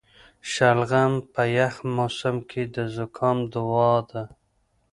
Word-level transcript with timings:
شلغم 0.51 1.11
په 1.33 1.41
یخ 1.57 1.75
موسم 1.95 2.35
کې 2.49 2.61
د 2.75 2.77
زکام 2.95 3.37
دوا 3.53 3.91
ده. 4.09 4.23